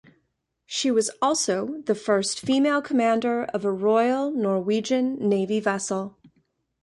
[0.65, 6.17] She was also the first female commander of a Royal Norwegian Navy vessel.